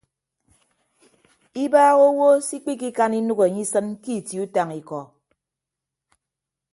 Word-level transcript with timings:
Ibaaha 1.63 1.95
owo 2.07 2.27
se 2.47 2.53
ikpikikan 2.57 3.11
inәk 3.19 3.39
enye 3.45 3.61
isịn 3.65 3.87
ke 4.03 4.11
itie 4.19 4.41
utañ 4.43 4.69
ikọ. 4.79 4.99